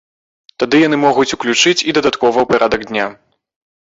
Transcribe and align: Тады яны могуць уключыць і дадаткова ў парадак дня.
Тады 0.61 0.77
яны 0.83 0.97
могуць 1.01 1.27
уключыць 1.37 1.77
і 1.91 1.95
дадаткова 1.99 2.33
ў 2.41 2.45
парадак 2.53 2.81
дня. 2.93 3.07